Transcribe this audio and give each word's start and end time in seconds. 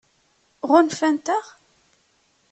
Ɣunfant-aɣ? 0.69 1.45